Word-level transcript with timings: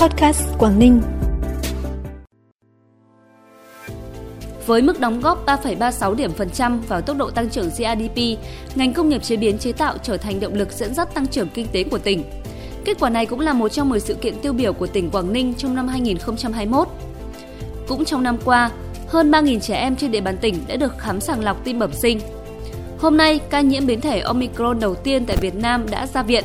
Podcast 0.00 0.42
Quảng 0.58 0.78
Ninh. 0.78 1.00
Với 4.66 4.82
mức 4.82 5.00
đóng 5.00 5.20
góp 5.20 5.46
3,36 5.46 6.14
điểm 6.14 6.32
phần 6.32 6.50
trăm 6.50 6.80
vào 6.80 7.00
tốc 7.00 7.16
độ 7.16 7.30
tăng 7.30 7.50
trưởng 7.50 7.68
GDP, 7.68 8.18
ngành 8.74 8.92
công 8.92 9.08
nghiệp 9.08 9.22
chế 9.22 9.36
biến 9.36 9.58
chế 9.58 9.72
tạo 9.72 9.98
trở 10.02 10.16
thành 10.16 10.40
động 10.40 10.54
lực 10.54 10.72
dẫn 10.72 10.94
dắt 10.94 11.14
tăng 11.14 11.26
trưởng 11.26 11.48
kinh 11.48 11.66
tế 11.72 11.84
của 11.84 11.98
tỉnh. 11.98 12.24
Kết 12.84 12.96
quả 13.00 13.10
này 13.10 13.26
cũng 13.26 13.40
là 13.40 13.52
một 13.52 13.68
trong 13.68 13.88
10 13.88 14.00
sự 14.00 14.14
kiện 14.14 14.38
tiêu 14.42 14.52
biểu 14.52 14.72
của 14.72 14.86
tỉnh 14.86 15.10
Quảng 15.10 15.32
Ninh 15.32 15.54
trong 15.54 15.74
năm 15.74 15.88
2021. 15.88 16.88
Cũng 17.88 18.04
trong 18.04 18.22
năm 18.22 18.38
qua, 18.44 18.70
hơn 19.08 19.30
3.000 19.30 19.60
trẻ 19.60 19.74
em 19.74 19.96
trên 19.96 20.10
địa 20.10 20.20
bàn 20.20 20.36
tỉnh 20.40 20.54
đã 20.68 20.76
được 20.76 20.98
khám 20.98 21.20
sàng 21.20 21.44
lọc 21.44 21.64
tim 21.64 21.78
bẩm 21.78 21.92
sinh. 21.92 22.20
Hôm 22.98 23.16
nay, 23.16 23.40
ca 23.50 23.60
nhiễm 23.60 23.86
biến 23.86 24.00
thể 24.00 24.20
Omicron 24.20 24.80
đầu 24.80 24.94
tiên 24.94 25.26
tại 25.26 25.36
Việt 25.36 25.54
Nam 25.54 25.86
đã 25.90 26.06
ra 26.06 26.22
viện. 26.22 26.44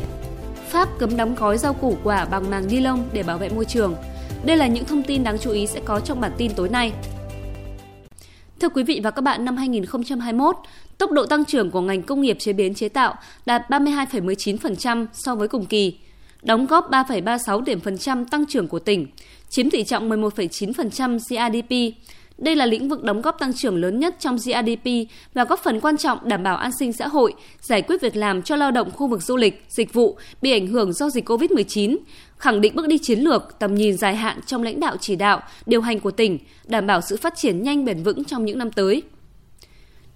Pháp 0.74 0.90
cấm 1.00 1.18
đóng 1.18 1.36
gói 1.36 1.58
rau 1.58 1.74
củ 1.74 1.98
quả 2.04 2.26
bằng 2.26 2.50
màng 2.50 2.68
ni 2.68 2.80
lông 2.80 3.10
để 3.14 3.24
bảo 3.24 3.38
vệ 3.38 3.50
môi 3.50 3.66
trường. 3.66 3.96
Đây 4.46 4.58
là 4.58 4.68
những 4.68 4.86
thông 4.86 5.04
tin 5.04 5.24
đáng 5.24 5.38
chú 5.40 5.52
ý 5.52 5.68
sẽ 5.68 5.82
có 5.86 6.00
trong 6.00 6.22
bản 6.22 6.32
tin 6.38 6.52
tối 6.56 6.70
nay. 6.70 6.94
Thưa 8.60 8.70
quý 8.70 8.84
vị 8.84 9.02
và 9.04 9.12
các 9.12 9.22
bạn, 9.22 9.46
năm 9.46 9.58
2021, 9.58 10.56
tốc 10.98 11.12
độ 11.12 11.26
tăng 11.26 11.46
trưởng 11.46 11.72
của 11.72 11.82
ngành 11.82 12.02
công 12.02 12.22
nghiệp 12.22 12.38
chế 12.40 12.54
biến 12.54 12.74
chế 12.74 12.90
tạo 12.90 13.16
đạt 13.46 13.62
32,19% 13.70 15.06
so 15.14 15.36
với 15.36 15.48
cùng 15.48 15.66
kỳ, 15.66 15.98
đóng 16.42 16.66
góp 16.66 16.92
3,36 16.92 17.62
điểm 17.62 17.80
phần 17.80 17.98
trăm 17.98 18.26
tăng 18.26 18.46
trưởng 18.46 18.68
của 18.68 18.80
tỉnh, 18.80 19.08
chiếm 19.50 19.70
tỷ 19.70 19.84
trọng 19.84 20.10
11,9% 20.10 21.20
GDP. 21.20 21.98
Đây 22.38 22.56
là 22.56 22.66
lĩnh 22.66 22.90
vực 22.90 23.04
đóng 23.04 23.22
góp 23.22 23.40
tăng 23.40 23.54
trưởng 23.54 23.82
lớn 23.82 24.00
nhất 24.00 24.16
trong 24.20 24.38
GDP 24.38 24.90
và 25.34 25.46
góp 25.46 25.60
phần 25.64 25.80
quan 25.80 25.98
trọng 25.98 26.18
đảm 26.24 26.44
bảo 26.44 26.58
an 26.58 26.72
sinh 26.80 26.94
xã 26.94 27.08
hội, 27.08 27.34
giải 27.62 27.82
quyết 27.82 28.02
việc 28.02 28.16
làm 28.16 28.42
cho 28.42 28.56
lao 28.56 28.72
động 28.72 28.92
khu 28.92 29.08
vực 29.08 29.24
du 29.24 29.38
lịch, 29.38 29.66
dịch 29.70 29.94
vụ 29.94 30.18
bị 30.42 30.52
ảnh 30.52 30.68
hưởng 30.68 30.94
do 30.94 31.10
dịch 31.10 31.30
COVID-19, 31.30 31.98
khẳng 32.38 32.62
định 32.62 32.76
bước 32.76 32.88
đi 32.88 32.98
chiến 32.98 33.20
lược, 33.20 33.60
tầm 33.60 33.76
nhìn 33.76 33.98
dài 33.98 34.16
hạn 34.16 34.40
trong 34.46 34.64
lãnh 34.64 34.80
đạo 34.80 34.96
chỉ 35.00 35.16
đạo, 35.16 35.42
điều 35.66 35.82
hành 35.82 36.00
của 36.00 36.12
tỉnh, 36.12 36.40
đảm 36.66 36.88
bảo 36.88 37.02
sự 37.02 37.18
phát 37.18 37.34
triển 37.36 37.64
nhanh 37.64 37.86
bền 37.86 38.04
vững 38.04 38.24
trong 38.24 38.46
những 38.46 38.58
năm 38.58 38.72
tới. 38.72 39.04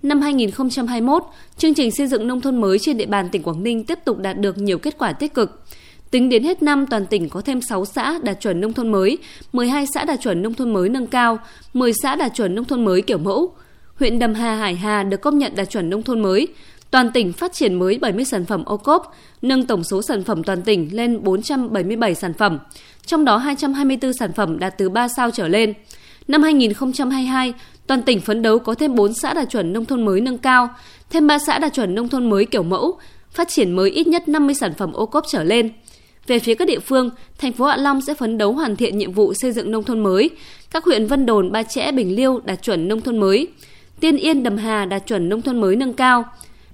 Năm 0.01 0.21
2021, 0.21 1.23
chương 1.57 1.73
trình 1.73 1.91
xây 1.91 2.07
dựng 2.07 2.27
nông 2.27 2.41
thôn 2.41 2.61
mới 2.61 2.79
trên 2.79 2.97
địa 2.97 3.05
bàn 3.05 3.29
tỉnh 3.29 3.43
Quảng 3.43 3.63
Ninh 3.63 3.83
tiếp 3.83 3.99
tục 4.05 4.17
đạt 4.17 4.37
được 4.37 4.57
nhiều 4.57 4.77
kết 4.77 4.97
quả 4.97 5.13
tích 5.13 5.33
cực. 5.33 5.63
Tính 6.11 6.29
đến 6.29 6.43
hết 6.43 6.63
năm, 6.63 6.85
toàn 6.87 7.05
tỉnh 7.05 7.29
có 7.29 7.41
thêm 7.41 7.61
6 7.61 7.85
xã 7.85 8.19
đạt 8.23 8.41
chuẩn 8.41 8.61
nông 8.61 8.73
thôn 8.73 8.91
mới, 8.91 9.17
12 9.53 9.85
xã 9.93 10.05
đạt 10.05 10.21
chuẩn 10.21 10.41
nông 10.41 10.53
thôn 10.53 10.73
mới 10.73 10.89
nâng 10.89 11.07
cao, 11.07 11.39
10 11.73 11.93
xã 12.03 12.15
đạt 12.15 12.31
chuẩn 12.35 12.55
nông 12.55 12.65
thôn 12.65 12.85
mới 12.85 13.01
kiểu 13.01 13.17
mẫu. 13.17 13.51
Huyện 13.95 14.19
Đầm 14.19 14.33
Hà 14.33 14.55
Hải 14.55 14.75
Hà 14.75 15.03
được 15.03 15.21
công 15.21 15.37
nhận 15.37 15.55
đạt 15.55 15.69
chuẩn 15.69 15.89
nông 15.89 16.03
thôn 16.03 16.19
mới. 16.21 16.47
Toàn 16.91 17.11
tỉnh 17.11 17.33
phát 17.33 17.53
triển 17.53 17.73
mới 17.73 17.97
70 17.97 18.25
sản 18.25 18.45
phẩm 18.45 18.63
ô 18.65 18.77
cốp, 18.77 19.15
nâng 19.41 19.65
tổng 19.65 19.83
số 19.83 20.01
sản 20.01 20.23
phẩm 20.23 20.43
toàn 20.43 20.61
tỉnh 20.61 20.89
lên 20.91 21.23
477 21.23 22.15
sản 22.15 22.33
phẩm, 22.33 22.59
trong 23.05 23.25
đó 23.25 23.37
224 23.37 24.13
sản 24.13 24.33
phẩm 24.33 24.59
đạt 24.59 24.77
từ 24.77 24.89
3 24.89 25.07
sao 25.07 25.31
trở 25.31 25.47
lên. 25.47 25.73
Năm 26.27 26.43
2022, 26.43 27.53
toàn 27.87 28.01
tỉnh 28.01 28.21
phấn 28.21 28.41
đấu 28.41 28.59
có 28.59 28.73
thêm 28.73 28.95
4 28.95 29.13
xã 29.13 29.33
đạt 29.33 29.49
chuẩn 29.49 29.73
nông 29.73 29.85
thôn 29.85 30.05
mới 30.05 30.21
nâng 30.21 30.37
cao, 30.37 30.69
thêm 31.09 31.27
3 31.27 31.39
xã 31.39 31.59
đạt 31.59 31.73
chuẩn 31.73 31.95
nông 31.95 32.09
thôn 32.09 32.29
mới 32.29 32.45
kiểu 32.45 32.63
mẫu, 32.63 32.99
phát 33.31 33.47
triển 33.49 33.71
mới 33.71 33.89
ít 33.89 34.07
nhất 34.07 34.27
50 34.27 34.55
sản 34.55 34.73
phẩm 34.77 34.93
ô 34.93 35.05
cốp 35.05 35.25
trở 35.27 35.43
lên. 35.43 35.71
Về 36.27 36.39
phía 36.39 36.55
các 36.55 36.67
địa 36.67 36.79
phương, 36.79 37.09
thành 37.37 37.53
phố 37.53 37.65
Hạ 37.65 37.77
Long 37.77 38.01
sẽ 38.01 38.13
phấn 38.13 38.37
đấu 38.37 38.53
hoàn 38.53 38.75
thiện 38.75 38.97
nhiệm 38.97 39.11
vụ 39.11 39.33
xây 39.33 39.51
dựng 39.51 39.71
nông 39.71 39.83
thôn 39.83 39.99
mới. 39.99 40.29
Các 40.71 40.83
huyện 40.83 41.07
Vân 41.07 41.25
Đồn, 41.25 41.51
Ba 41.51 41.63
Chẽ, 41.63 41.91
Bình 41.91 42.15
Liêu 42.15 42.39
đạt 42.45 42.63
chuẩn 42.63 42.87
nông 42.87 43.01
thôn 43.01 43.17
mới. 43.17 43.47
Tiên 43.99 44.17
Yên, 44.17 44.43
Đầm 44.43 44.57
Hà 44.57 44.85
đạt 44.85 45.07
chuẩn 45.07 45.29
nông 45.29 45.41
thôn 45.41 45.61
mới 45.61 45.75
nâng 45.75 45.93
cao. 45.93 46.25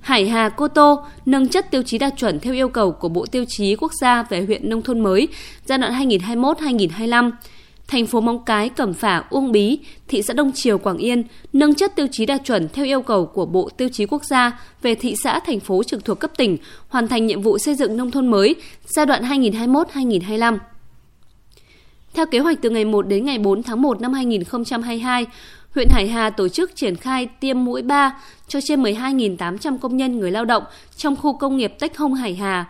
Hải 0.01 0.27
Hà, 0.27 0.49
Cô 0.49 0.67
Tô 0.67 0.99
nâng 1.25 1.47
chất 1.47 1.71
tiêu 1.71 1.83
chí 1.83 1.97
đạt 1.97 2.13
chuẩn 2.17 2.39
theo 2.39 2.53
yêu 2.53 2.69
cầu 2.69 2.91
của 2.91 3.09
Bộ 3.09 3.25
Tiêu 3.25 3.45
chí 3.47 3.75
Quốc 3.75 3.91
gia 4.01 4.23
về 4.23 4.41
huyện 4.45 4.69
nông 4.69 4.81
thôn 4.81 4.99
mới 4.99 5.27
giai 5.65 5.77
đoạn 5.77 6.09
2021-2025 6.09 7.31
thành 7.87 8.07
phố 8.07 8.21
Móng 8.21 8.45
Cái, 8.45 8.69
Cẩm 8.69 8.93
Phả, 8.93 9.23
Uông 9.29 9.51
Bí, 9.51 9.79
thị 10.07 10.21
xã 10.21 10.33
Đông 10.33 10.51
Triều, 10.55 10.77
Quảng 10.77 10.97
Yên 10.97 11.23
nâng 11.53 11.75
chất 11.75 11.95
tiêu 11.95 12.07
chí 12.11 12.25
đạt 12.25 12.41
chuẩn 12.45 12.69
theo 12.73 12.85
yêu 12.85 13.01
cầu 13.01 13.25
của 13.25 13.45
Bộ 13.45 13.69
Tiêu 13.77 13.89
chí 13.91 14.05
Quốc 14.05 14.23
gia 14.25 14.59
về 14.81 14.95
thị 14.95 15.15
xã, 15.23 15.39
thành 15.39 15.59
phố 15.59 15.83
trực 15.83 16.05
thuộc 16.05 16.19
cấp 16.19 16.31
tỉnh, 16.37 16.57
hoàn 16.87 17.07
thành 17.07 17.27
nhiệm 17.27 17.41
vụ 17.41 17.57
xây 17.57 17.75
dựng 17.75 17.97
nông 17.97 18.11
thôn 18.11 18.27
mới 18.27 18.55
giai 18.85 19.05
đoạn 19.05 19.23
2021-2025. 19.23 20.57
Theo 22.13 22.25
kế 22.25 22.39
hoạch 22.39 22.61
từ 22.61 22.69
ngày 22.69 22.85
1 22.85 23.07
đến 23.07 23.25
ngày 23.25 23.39
4 23.39 23.63
tháng 23.63 23.81
1 23.81 24.01
năm 24.01 24.13
2022, 24.13 25.25
huyện 25.75 25.87
Hải 25.91 26.07
Hà 26.07 26.29
tổ 26.29 26.47
chức 26.47 26.75
triển 26.75 26.95
khai 26.95 27.25
tiêm 27.39 27.65
mũi 27.65 27.81
3 27.81 28.21
cho 28.47 28.59
trên 28.61 28.83
12.800 28.83 29.77
công 29.77 29.97
nhân 29.97 30.19
người 30.19 30.31
lao 30.31 30.45
động 30.45 30.63
trong 30.97 31.15
khu 31.15 31.37
công 31.37 31.57
nghiệp 31.57 31.73
Tech 31.79 31.97
Hông 31.97 32.13
Hải 32.13 32.35
Hà. 32.35 32.65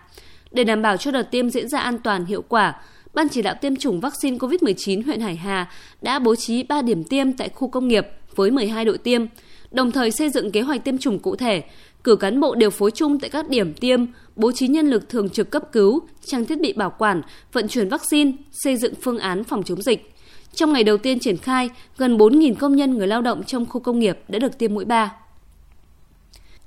Để 0.52 0.64
đảm 0.64 0.82
bảo 0.82 0.98
cho 0.98 1.12
đợt 1.12 1.32
tiêm 1.32 1.50
diễn 1.50 1.70
ra 1.70 1.80
an 1.80 2.00
toàn 2.00 2.26
hiệu 2.26 2.44
quả, 2.48 2.74
Ban 3.14 3.30
chỉ 3.30 3.42
đạo 3.42 3.56
tiêm 3.62 3.76
chủng 3.76 4.00
vaccine 4.00 4.38
COVID-19 4.38 5.04
huyện 5.06 5.20
Hải 5.20 5.36
Hà 5.36 5.70
đã 6.02 6.20
bố 6.20 6.36
trí 6.36 6.64
3 6.64 6.82
điểm 6.82 7.04
tiêm 7.04 7.34
tại 7.34 7.50
khu 7.50 7.68
công 7.68 7.88
nghiệp 7.88 8.08
với 8.36 8.52
12 8.52 8.86
đội 8.86 8.98
tiêm, 8.98 9.26
đồng 9.72 9.92
thời 9.92 10.12
xây 10.12 10.30
dựng 10.30 10.52
kế 10.52 10.62
hoạch 10.62 10.84
tiêm 10.84 10.98
chủng 10.98 11.20
cụ 11.20 11.36
thể, 11.36 11.64
cử 12.04 12.16
cán 12.16 12.40
bộ 12.40 12.56
điều 12.56 12.70
phối 12.70 12.92
chung 12.92 13.20
tại 13.20 13.30
các 13.30 13.50
điểm 13.50 13.74
tiêm, 13.74 14.06
bố 14.36 14.52
trí 14.52 14.68
nhân 14.68 14.88
lực 14.88 15.10
thường 15.10 15.30
trực 15.30 15.50
cấp 15.50 15.72
cứu, 15.72 16.00
trang 16.26 16.46
thiết 16.46 16.62
bị 16.62 16.74
bảo 16.74 16.94
quản, 16.98 17.22
vận 17.52 17.68
chuyển 17.68 17.90
vaccine, 17.90 18.32
xây 18.52 18.78
dựng 18.78 18.94
phương 19.02 19.20
án 19.20 19.44
phòng 19.44 19.64
chống 19.64 19.82
dịch. 19.82 20.14
Trong 20.54 20.74
ngày 20.74 20.84
đầu 20.84 20.98
tiên 20.98 21.20
triển 21.20 21.38
khai, 21.38 21.70
gần 21.98 22.18
4.000 22.18 22.56
công 22.56 22.76
nhân 22.76 22.98
người 22.98 23.08
lao 23.08 23.22
động 23.22 23.44
trong 23.44 23.66
khu 23.66 23.80
công 23.80 24.00
nghiệp 24.00 24.20
đã 24.28 24.40
được 24.40 24.58
tiêm 24.58 24.74
mũi 24.74 24.86
3. 24.86 25.12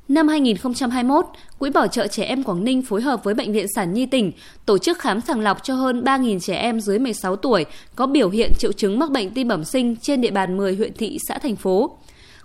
Năm 0.09 0.29
2021, 0.29 1.27
Quỹ 1.59 1.71
Bảo 1.71 1.87
trợ 1.87 2.07
Trẻ 2.07 2.25
Em 2.25 2.43
Quảng 2.43 2.65
Ninh 2.65 2.83
phối 2.83 3.03
hợp 3.03 3.25
với 3.25 3.35
Bệnh 3.35 3.53
viện 3.53 3.67
Sản 3.75 3.93
Nhi 3.93 4.07
tỉnh 4.07 4.33
tổ 4.67 4.79
chức 4.79 4.99
khám 4.99 5.21
sàng 5.21 5.41
lọc 5.41 5.63
cho 5.63 5.75
hơn 5.75 6.05
3.000 6.05 6.41
trẻ 6.41 6.57
em 6.57 6.81
dưới 6.81 6.99
16 6.99 7.37
tuổi 7.37 7.65
có 7.97 8.07
biểu 8.07 8.31
hiện 8.31 8.53
triệu 8.59 8.73
chứng 8.73 8.99
mắc 8.99 9.11
bệnh 9.11 9.31
tim 9.31 9.49
bẩm 9.49 9.65
sinh 9.65 9.97
trên 9.97 10.21
địa 10.21 10.31
bàn 10.31 10.57
10 10.57 10.77
huyện 10.77 10.93
thị 10.95 11.19
xã 11.29 11.39
thành 11.39 11.57
phố. 11.57 11.99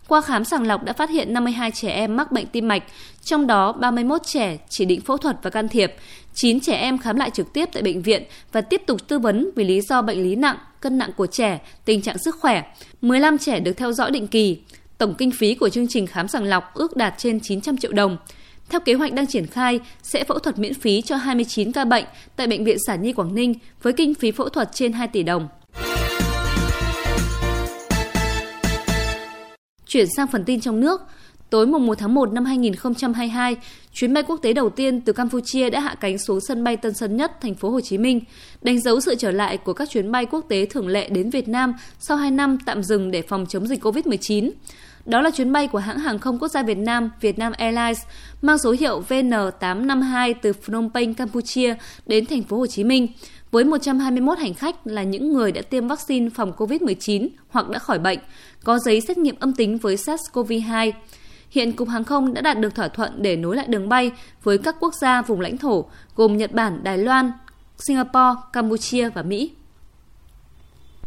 Qua 0.07 0.21
khám 0.21 0.43
sàng 0.43 0.67
lọc 0.67 0.83
đã 0.83 0.93
phát 0.93 1.09
hiện 1.09 1.33
52 1.33 1.71
trẻ 1.71 1.89
em 1.89 2.15
mắc 2.15 2.31
bệnh 2.31 2.45
tim 2.47 2.67
mạch, 2.67 2.83
trong 3.23 3.47
đó 3.47 3.71
31 3.71 4.21
trẻ 4.25 4.57
chỉ 4.69 4.85
định 4.85 5.01
phẫu 5.01 5.17
thuật 5.17 5.37
và 5.43 5.49
can 5.49 5.67
thiệp, 5.67 5.95
9 6.33 6.59
trẻ 6.59 6.75
em 6.75 6.97
khám 6.97 7.15
lại 7.15 7.29
trực 7.29 7.53
tiếp 7.53 7.69
tại 7.73 7.83
bệnh 7.83 8.01
viện 8.01 8.23
và 8.51 8.61
tiếp 8.61 8.81
tục 8.87 9.07
tư 9.07 9.19
vấn 9.19 9.49
vì 9.55 9.63
lý 9.63 9.81
do 9.81 10.01
bệnh 10.01 10.23
lý 10.23 10.35
nặng, 10.35 10.57
cân 10.79 10.97
nặng 10.97 11.11
của 11.17 11.27
trẻ, 11.27 11.59
tình 11.85 12.01
trạng 12.01 12.17
sức 12.17 12.35
khỏe. 12.39 12.63
15 13.01 13.37
trẻ 13.37 13.59
được 13.59 13.73
theo 13.73 13.93
dõi 13.93 14.11
định 14.11 14.27
kỳ. 14.27 14.59
Tổng 15.01 15.15
kinh 15.17 15.31
phí 15.31 15.55
của 15.55 15.69
chương 15.69 15.87
trình 15.87 16.07
khám 16.07 16.27
sàng 16.27 16.43
lọc 16.43 16.73
ước 16.73 16.97
đạt 16.97 17.13
trên 17.17 17.39
900 17.39 17.77
triệu 17.77 17.91
đồng. 17.91 18.17
Theo 18.69 18.79
kế 18.79 18.93
hoạch 18.93 19.13
đang 19.13 19.27
triển 19.27 19.47
khai, 19.47 19.79
sẽ 20.03 20.23
phẫu 20.23 20.39
thuật 20.39 20.59
miễn 20.59 20.73
phí 20.73 21.01
cho 21.01 21.15
29 21.15 21.71
ca 21.71 21.85
bệnh 21.85 22.05
tại 22.35 22.47
Bệnh 22.47 22.63
viện 22.63 22.77
Sản 22.87 23.01
Nhi 23.01 23.13
Quảng 23.13 23.35
Ninh 23.35 23.53
với 23.81 23.93
kinh 23.93 24.13
phí 24.13 24.31
phẫu 24.31 24.49
thuật 24.49 24.69
trên 24.73 24.93
2 24.93 25.07
tỷ 25.07 25.23
đồng. 25.23 25.47
Chuyển 29.85 30.07
sang 30.17 30.27
phần 30.27 30.43
tin 30.43 30.61
trong 30.61 30.79
nước, 30.79 31.01
tối 31.51 31.67
mùng 31.67 31.85
1 31.85 31.97
tháng 31.97 32.13
1 32.13 32.33
năm 32.33 32.45
2022, 32.45 33.55
chuyến 33.93 34.13
bay 34.13 34.23
quốc 34.23 34.37
tế 34.41 34.53
đầu 34.53 34.69
tiên 34.69 35.01
từ 35.01 35.13
Campuchia 35.13 35.69
đã 35.69 35.79
hạ 35.79 35.95
cánh 35.99 36.17
xuống 36.17 36.39
sân 36.41 36.63
bay 36.63 36.77
Tân 36.77 36.93
Sơn 36.93 37.17
Nhất, 37.17 37.41
thành 37.41 37.55
phố 37.55 37.69
Hồ 37.69 37.81
Chí 37.81 37.97
Minh, 37.97 38.21
đánh 38.61 38.81
dấu 38.81 39.01
sự 39.01 39.15
trở 39.15 39.31
lại 39.31 39.57
của 39.57 39.73
các 39.73 39.89
chuyến 39.89 40.11
bay 40.11 40.25
quốc 40.25 40.45
tế 40.49 40.65
thường 40.65 40.87
lệ 40.87 41.09
đến 41.09 41.29
Việt 41.29 41.47
Nam 41.47 41.73
sau 41.99 42.17
2 42.17 42.31
năm 42.31 42.57
tạm 42.65 42.83
dừng 42.83 43.11
để 43.11 43.21
phòng 43.21 43.45
chống 43.49 43.67
dịch 43.67 43.83
COVID-19. 43.83 44.51
Đó 45.05 45.21
là 45.21 45.31
chuyến 45.31 45.51
bay 45.51 45.67
của 45.67 45.77
hãng 45.77 45.99
hàng 45.99 46.19
không 46.19 46.39
quốc 46.39 46.47
gia 46.47 46.63
Việt 46.63 46.77
Nam, 46.77 47.11
Vietnam 47.21 47.53
Airlines, 47.57 48.01
mang 48.41 48.57
số 48.57 48.75
hiệu 48.79 49.03
VN852 49.09 50.33
từ 50.41 50.53
Phnom 50.53 50.89
Penh, 50.93 51.13
Campuchia 51.13 51.75
đến 52.05 52.25
thành 52.25 52.43
phố 52.43 52.57
Hồ 52.57 52.67
Chí 52.67 52.83
Minh 52.83 53.07
với 53.51 53.63
121 53.63 54.37
hành 54.37 54.53
khách 54.53 54.87
là 54.87 55.03
những 55.03 55.33
người 55.33 55.51
đã 55.51 55.61
tiêm 55.61 55.87
vaccine 55.87 56.29
phòng 56.29 56.51
COVID-19 56.57 57.27
hoặc 57.49 57.69
đã 57.69 57.79
khỏi 57.79 57.99
bệnh, 57.99 58.19
có 58.63 58.79
giấy 58.79 59.01
xét 59.01 59.17
nghiệm 59.17 59.35
âm 59.39 59.53
tính 59.53 59.77
với 59.77 59.95
SARS-CoV-2. 59.95 60.91
Hiện 61.51 61.71
Cục 61.71 61.89
Hàng 61.89 62.03
không 62.03 62.33
đã 62.33 62.41
đạt 62.41 62.59
được 62.59 62.75
thỏa 62.75 62.87
thuận 62.87 63.11
để 63.21 63.35
nối 63.35 63.55
lại 63.55 63.65
đường 63.69 63.89
bay 63.89 64.11
với 64.43 64.57
các 64.57 64.75
quốc 64.79 64.93
gia 64.93 65.21
vùng 65.21 65.41
lãnh 65.41 65.57
thổ 65.57 65.85
gồm 66.15 66.37
Nhật 66.37 66.51
Bản, 66.51 66.83
Đài 66.83 66.97
Loan, 66.97 67.31
Singapore, 67.77 68.39
Campuchia 68.53 69.09
và 69.09 69.21
Mỹ. 69.21 69.51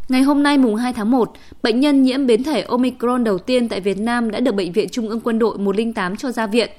Ngày 0.09 0.21
hôm 0.21 0.43
nay 0.43 0.57
mùng 0.57 0.75
2 0.75 0.93
tháng 0.93 1.11
1, 1.11 1.33
bệnh 1.63 1.79
nhân 1.79 2.03
nhiễm 2.03 2.27
biến 2.27 2.43
thể 2.43 2.61
Omicron 2.61 3.23
đầu 3.23 3.37
tiên 3.37 3.69
tại 3.69 3.81
Việt 3.81 3.99
Nam 3.99 4.31
đã 4.31 4.39
được 4.39 4.55
Bệnh 4.55 4.71
viện 4.71 4.89
Trung 4.91 5.09
ương 5.09 5.19
Quân 5.19 5.39
đội 5.39 5.57
108 5.57 6.17
cho 6.17 6.31
ra 6.31 6.47
viện. 6.47 6.69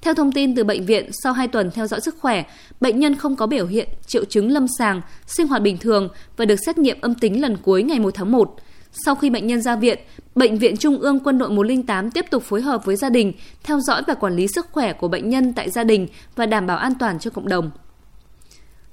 Theo 0.00 0.14
thông 0.14 0.32
tin 0.32 0.54
từ 0.54 0.64
bệnh 0.64 0.86
viện, 0.86 1.10
sau 1.22 1.32
2 1.32 1.48
tuần 1.48 1.70
theo 1.70 1.86
dõi 1.86 2.00
sức 2.00 2.16
khỏe, 2.20 2.44
bệnh 2.80 3.00
nhân 3.00 3.14
không 3.14 3.36
có 3.36 3.46
biểu 3.46 3.66
hiện, 3.66 3.88
triệu 4.06 4.24
chứng 4.24 4.50
lâm 4.50 4.66
sàng, 4.78 5.00
sinh 5.26 5.48
hoạt 5.48 5.62
bình 5.62 5.78
thường 5.78 6.08
và 6.36 6.44
được 6.44 6.56
xét 6.66 6.78
nghiệm 6.78 7.00
âm 7.00 7.14
tính 7.14 7.42
lần 7.42 7.56
cuối 7.56 7.82
ngày 7.82 7.98
1 7.98 8.14
tháng 8.14 8.32
1. 8.32 8.56
Sau 8.92 9.14
khi 9.14 9.30
bệnh 9.30 9.46
nhân 9.46 9.62
ra 9.62 9.76
viện, 9.76 9.98
Bệnh 10.34 10.58
viện 10.58 10.76
Trung 10.76 10.98
ương 10.98 11.20
Quân 11.20 11.38
đội 11.38 11.50
108 11.50 12.10
tiếp 12.10 12.26
tục 12.30 12.42
phối 12.42 12.62
hợp 12.62 12.84
với 12.84 12.96
gia 12.96 13.10
đình, 13.10 13.32
theo 13.62 13.80
dõi 13.80 14.02
và 14.06 14.14
quản 14.14 14.36
lý 14.36 14.46
sức 14.54 14.66
khỏe 14.72 14.92
của 14.92 15.08
bệnh 15.08 15.28
nhân 15.28 15.52
tại 15.52 15.70
gia 15.70 15.84
đình 15.84 16.08
và 16.36 16.46
đảm 16.46 16.66
bảo 16.66 16.76
an 16.76 16.92
toàn 16.98 17.18
cho 17.18 17.30
cộng 17.30 17.48
đồng. 17.48 17.70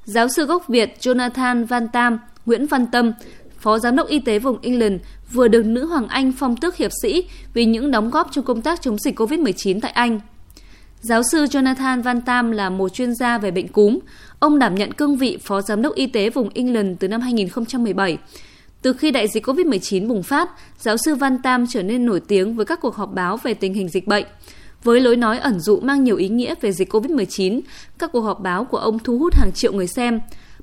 Giáo 0.06 0.28
sư 0.36 0.46
gốc 0.46 0.68
Việt 0.68 0.96
Jonathan 1.00 1.66
Van 1.66 1.88
Tam, 1.88 2.19
Nguyễn 2.46 2.68
Văn 2.68 2.88
Tâm, 2.88 3.13
Phó 3.60 3.80
Giám 3.80 3.96
đốc 3.96 4.07
Y 4.07 4.19
tế 4.19 4.40
vùng 4.40 4.60
England, 4.62 5.01
vừa 5.31 5.48
được 5.48 5.66
nữ 5.66 5.86
Hoàng 5.86 6.07
Anh 6.07 6.31
phong 6.31 6.56
tước 6.57 6.75
hiệp 6.75 6.92
sĩ 7.01 7.24
vì 7.54 7.66
những 7.66 7.92
đóng 7.92 8.10
góp 8.10 8.31
trong 8.31 8.46
công 8.46 8.62
tác 8.62 8.81
chống 8.81 8.98
dịch 9.00 9.19
COVID-19 9.19 9.80
tại 9.81 9.92
Anh. 9.92 10.19
Giáo 11.01 11.22
sư 11.31 11.46
Jonathan 11.46 12.01
Van 12.01 12.22
Tam 12.22 12.51
là 12.51 12.69
một 12.69 12.90
chuyên 12.90 13.16
gia 13.16 13.38
về 13.38 13.51
bệnh 13.51 13.68
cúm. 13.68 14.00
Ông 14.40 14.60
đảm 14.60 14.75
nhận 14.75 14.94
cương 14.94 15.18
vị 15.18 15.38
Phó 15.44 15.62
Giám 15.62 15.81
đốc 15.81 15.96
Y 15.96 16.07
tế 16.07 16.30
vùng 16.30 16.50
England 16.54 16.98
từ 17.00 17.07
năm 17.07 17.22
2017. 17.22 18.18
Từ 18.81 18.93
khi 18.93 19.11
đại 19.11 19.27
dịch 19.27 19.45
COVID-19 19.45 20.07
bùng 20.07 20.23
phát, 20.23 20.49
giáo 20.77 20.97
sư 21.05 21.15
Van 21.15 21.41
Tam 21.41 21.65
trở 21.69 21.83
nên 21.83 22.05
nổi 22.05 22.19
tiếng 22.19 22.55
với 22.55 22.65
các 22.65 22.79
cuộc 22.81 22.95
họp 22.95 23.13
báo 23.13 23.37
về 23.37 23.53
tình 23.53 23.73
hình 23.73 23.89
dịch 23.89 24.07
bệnh. 24.07 24.25
Với 24.83 25.01
lối 25.01 25.15
nói 25.15 25.39
ẩn 25.39 25.59
dụ 25.59 25.79
mang 25.79 26.03
nhiều 26.03 26.15
ý 26.15 26.29
nghĩa 26.29 26.55
về 26.61 26.71
dịch 26.71 26.93
COVID-19, 26.93 27.61
các 27.97 28.11
cuộc 28.11 28.21
họp 28.21 28.39
báo 28.39 28.65
của 28.65 28.77
ông 28.77 28.99
thu 28.99 29.17
hút 29.17 29.35
hàng 29.35 29.51
triệu 29.51 29.73
người 29.73 29.87
xem. 29.87 30.19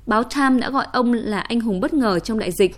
Báo 0.06 0.22
Time 0.22 0.60
đã 0.60 0.70
gọi 0.70 0.86
ông 0.92 1.12
là 1.12 1.40
anh 1.40 1.60
hùng 1.60 1.80
bất 1.80 1.94
ngờ 1.94 2.18
trong 2.18 2.38
đại 2.38 2.50
dịch. 2.52 2.76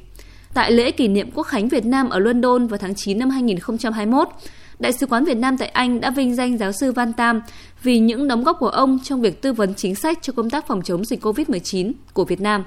Tại 0.55 0.73
lễ 0.73 0.91
kỷ 0.91 1.09
niệm 1.09 1.31
Quốc 1.35 1.45
khánh 1.45 1.69
Việt 1.69 1.87
Nam 1.87 2.09
ở 2.09 2.19
London 2.19 2.67
vào 2.67 2.79
tháng 2.79 2.95
9 2.95 3.19
năm 3.19 3.31
2021, 3.31 4.29
Đại 4.79 4.93
sứ 4.93 5.07
quán 5.07 5.25
Việt 5.25 5.37
Nam 5.37 5.59
tại 5.59 5.69
Anh 5.69 6.01
đã 6.01 6.11
vinh 6.11 6.35
danh 6.35 6.59
giáo 6.59 6.73
sư 6.73 6.93
Van 6.93 7.13
Tam 7.13 7.41
vì 7.83 7.99
những 7.99 8.29
đóng 8.29 8.45
góp 8.45 8.57
của 8.61 8.69
ông 8.69 8.99
trong 9.05 9.21
việc 9.21 9.43
tư 9.43 9.53
vấn 9.53 9.75
chính 9.75 9.95
sách 9.95 10.19
cho 10.23 10.33
công 10.33 10.51
tác 10.51 10.67
phòng 10.67 10.83
chống 10.83 11.05
dịch 11.05 11.25
COVID-19 11.25 11.93
của 12.13 12.25
Việt 12.25 12.41
Nam. 12.41 12.65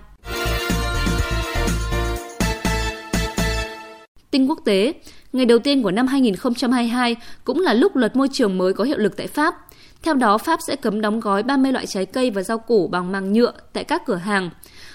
Tin 4.32 4.48
quốc 4.48 4.60
tế, 4.66 4.94
ngày 5.34 5.46
đầu 5.46 5.60
tiên 5.60 5.84
của 5.84 5.92
năm 5.92 6.08
2022 6.08 7.16
cũng 7.44 7.60
là 7.60 7.74
lúc 7.74 7.96
luật 7.96 8.16
môi 8.16 8.28
trường 8.32 8.58
mới 8.58 8.74
có 8.74 8.84
hiệu 8.84 8.98
lực 8.98 9.18
tại 9.18 9.28
Pháp. 9.28 9.56
Theo 10.04 10.14
đó, 10.14 10.38
Pháp 10.38 10.60
sẽ 10.68 10.76
cấm 10.76 11.02
đóng 11.02 11.20
gói 11.20 11.44
30 11.44 11.72
loại 11.72 11.88
trái 11.88 12.06
cây 12.06 12.32
và 12.32 12.44
rau 12.44 12.58
củ 12.58 12.88
bằng 12.88 13.12
màng 13.12 13.34
nhựa 13.34 13.54
tại 13.74 13.84
các 13.84 14.06
cửa 14.06 14.16
hàng. 14.16 14.50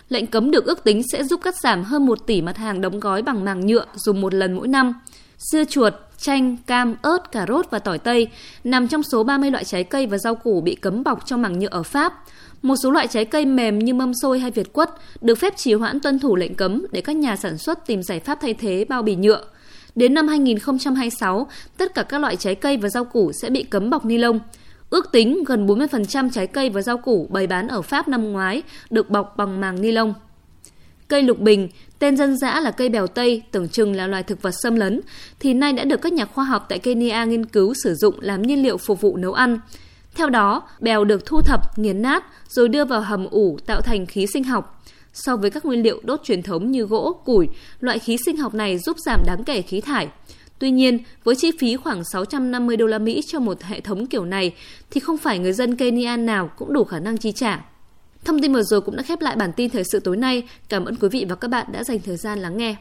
Lệnh 0.09 0.27
cấm 0.27 0.51
được 0.51 0.65
ước 0.65 0.85
tính 0.85 1.03
sẽ 1.13 1.25
giúp 1.25 1.41
cắt 1.43 1.55
giảm 1.57 1.85
hơn 1.85 2.07
1 2.07 2.27
tỷ 2.27 2.43
mặt 2.43 2.57
hàng 2.57 2.81
đóng 2.81 3.01
gói 3.01 3.23
bằng 3.23 3.45
màng 3.45 3.67
nhựa 3.67 3.87
dùng 3.95 4.21
một 4.21 4.35
lần 4.35 4.53
mỗi 4.53 4.69
năm. 4.69 4.95
Dưa 5.39 5.65
chuột, 5.65 5.95
chanh, 6.19 6.57
cam, 6.67 6.97
ớt, 7.03 7.33
cà 7.33 7.47
rốt 7.49 7.67
và 7.71 7.79
tỏi 7.79 7.99
tây 7.99 8.29
nằm 8.65 8.89
trong 8.89 9.03
số 9.03 9.25
30 9.25 9.51
loại 9.51 9.65
trái 9.65 9.85
cây 9.85 10.07
và 10.07 10.19
rau 10.19 10.35
củ 10.35 10.61
bị 10.61 10.75
cấm 10.75 11.05
bọc 11.05 11.27
trong 11.27 11.43
màng 11.43 11.59
nhựa 11.59 11.69
ở 11.71 11.83
Pháp. 11.83 12.15
Một 12.63 12.77
số 12.83 12.91
loại 12.91 13.07
trái 13.07 13.25
cây 13.25 13.47
mềm 13.47 13.79
như 13.79 13.95
mâm 13.95 14.13
xôi 14.23 14.39
hay 14.39 14.51
việt 14.51 14.73
quất 14.73 14.91
được 15.21 15.35
phép 15.35 15.57
trì 15.57 15.75
hoãn 15.75 16.01
tuân 16.01 16.19
thủ 16.19 16.37
lệnh 16.37 16.55
cấm 16.55 16.87
để 16.93 17.01
các 17.01 17.17
nhà 17.17 17.37
sản 17.37 17.59
xuất 17.59 17.87
tìm 17.87 18.03
giải 18.03 18.21
pháp 18.21 18.39
thay 18.41 18.55
thế 18.55 18.85
bao 18.89 19.03
bì 19.03 19.17
nhựa. 19.17 19.45
Đến 19.95 20.15
năm 20.15 20.29
2026, 20.29 21.47
tất 21.77 21.95
cả 21.95 22.03
các 22.03 22.21
loại 22.21 22.37
trái 22.37 22.55
cây 22.55 22.77
và 22.77 22.89
rau 22.89 23.05
củ 23.05 23.33
sẽ 23.43 23.51
bị 23.51 23.63
cấm 23.63 23.91
bọc 23.91 24.05
ni 24.05 24.19
lông. 24.19 24.41
Ước 24.91 25.13
tính 25.13 25.45
gần 25.47 25.67
40% 25.67 26.31
trái 26.31 26.47
cây 26.47 26.71
và 26.71 26.83
rau 26.83 26.99
củ 26.99 27.29
bày 27.31 27.47
bán 27.47 27.69
ở 27.69 27.83
Pháp 27.83 28.09
năm 28.09 28.33
ngoái 28.33 28.63
được 28.91 29.11
bọc 29.11 29.37
bằng 29.37 29.61
màng 29.61 29.81
ni 29.81 29.93
lông. 29.93 30.15
Cây 31.09 31.23
lục 31.23 31.39
bình, 31.39 31.69
tên 31.99 32.17
dân 32.17 32.37
dã 32.37 32.61
là 32.61 32.71
cây 32.71 32.89
bèo 32.89 33.07
Tây, 33.07 33.43
tưởng 33.51 33.69
chừng 33.69 33.97
là 33.97 34.07
loài 34.07 34.23
thực 34.23 34.43
vật 34.43 34.55
xâm 34.63 34.77
lấn, 34.77 35.01
thì 35.41 35.55
nay 35.55 35.73
đã 35.73 35.85
được 35.85 36.03
các 36.03 36.13
nhà 36.13 36.25
khoa 36.25 36.45
học 36.45 36.67
tại 36.69 36.79
Kenya 36.79 37.25
nghiên 37.25 37.47
cứu 37.47 37.75
sử 37.85 37.95
dụng 37.95 38.21
làm 38.21 38.43
nhiên 38.43 38.63
liệu 38.63 38.77
phục 38.77 39.01
vụ 39.01 39.17
nấu 39.17 39.33
ăn. 39.33 39.59
Theo 40.15 40.31
đó, 40.31 40.63
bèo 40.81 41.05
được 41.05 41.27
thu 41.27 41.41
thập, 41.41 41.79
nghiền 41.79 42.03
nát 42.03 42.25
rồi 42.49 42.69
đưa 42.69 42.85
vào 42.85 43.01
hầm 43.01 43.27
ủ 43.31 43.59
tạo 43.67 43.81
thành 43.81 44.07
khí 44.07 44.27
sinh 44.33 44.45
học. 44.45 44.83
So 45.13 45.37
với 45.37 45.51
các 45.51 45.65
nguyên 45.65 45.83
liệu 45.83 46.01
đốt 46.05 46.21
truyền 46.25 46.43
thống 46.43 46.71
như 46.71 46.83
gỗ, 46.83 47.21
củi, 47.25 47.49
loại 47.81 47.99
khí 47.99 48.17
sinh 48.27 48.37
học 48.37 48.55
này 48.55 48.79
giúp 48.79 48.97
giảm 49.07 49.21
đáng 49.27 49.45
kể 49.45 49.63
khí 49.63 49.81
thải. 49.81 50.09
Tuy 50.59 50.71
nhiên, 50.71 50.99
với 51.25 51.35
chi 51.35 51.51
phí 51.59 51.77
khoảng 51.77 52.03
650 52.13 52.77
đô 52.77 52.87
la 52.87 52.99
Mỹ 52.99 53.21
cho 53.27 53.41
một 53.41 53.63
hệ 53.63 53.81
thống 53.81 54.07
kiểu 54.07 54.25
này 54.25 54.55
thì 54.91 55.01
không 55.01 55.19
phải 55.19 55.39
người 55.39 55.53
dân 55.53 55.77
Kenya 55.77 56.17
nào 56.17 56.51
cũng 56.57 56.73
đủ 56.73 56.85
khả 56.85 56.99
năng 56.99 57.17
chi 57.17 57.33
trả. 57.33 57.65
Thông 58.27 58.41
tin 58.43 58.53
vừa 58.53 58.63
rồi 58.63 58.81
cũng 58.81 58.97
đã 58.97 59.03
khép 59.03 59.21
lại 59.21 59.37
bản 59.37 59.53
tin 59.53 59.71
thời 59.71 59.85
sự 59.85 60.01
tối 60.01 60.17
nay. 60.17 60.43
Cảm 60.69 60.85
ơn 60.85 60.97
quý 60.97 61.09
vị 61.09 61.27
và 61.29 61.35
các 61.35 61.49
bạn 61.49 61.67
đã 61.73 61.85
dành 61.85 61.99
thời 61.99 62.17
gian 62.17 62.39
lắng 62.39 62.57
nghe. 62.57 62.77